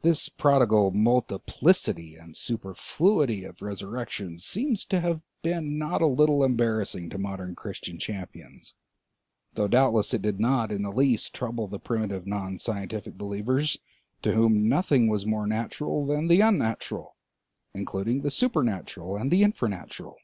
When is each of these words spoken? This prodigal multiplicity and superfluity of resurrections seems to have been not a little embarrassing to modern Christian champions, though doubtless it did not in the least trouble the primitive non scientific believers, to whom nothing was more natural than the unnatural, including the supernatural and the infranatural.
This 0.00 0.28
prodigal 0.28 0.90
multiplicity 0.90 2.16
and 2.16 2.36
superfluity 2.36 3.44
of 3.44 3.62
resurrections 3.62 4.44
seems 4.44 4.84
to 4.86 4.98
have 4.98 5.22
been 5.42 5.78
not 5.78 6.02
a 6.02 6.06
little 6.08 6.42
embarrassing 6.42 7.08
to 7.10 7.16
modern 7.18 7.54
Christian 7.54 7.96
champions, 7.96 8.74
though 9.54 9.68
doubtless 9.68 10.12
it 10.12 10.20
did 10.20 10.40
not 10.40 10.72
in 10.72 10.82
the 10.82 10.90
least 10.90 11.32
trouble 11.32 11.68
the 11.68 11.78
primitive 11.78 12.26
non 12.26 12.58
scientific 12.58 13.14
believers, 13.16 13.78
to 14.22 14.32
whom 14.32 14.68
nothing 14.68 15.06
was 15.06 15.24
more 15.26 15.46
natural 15.46 16.04
than 16.06 16.26
the 16.26 16.40
unnatural, 16.40 17.14
including 17.72 18.22
the 18.22 18.32
supernatural 18.32 19.16
and 19.16 19.30
the 19.30 19.42
infranatural. 19.44 20.16